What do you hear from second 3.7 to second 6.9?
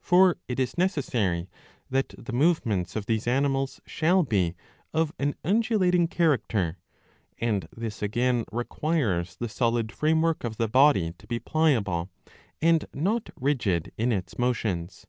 shall be of an undulating character;